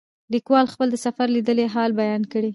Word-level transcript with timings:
لیکوال 0.33 0.65
خپل 0.73 0.87
د 0.91 0.97
سفر 1.05 1.27
لیدلی 1.35 1.67
حال 1.73 1.91
بیان 2.01 2.23
کړی. 2.31 2.49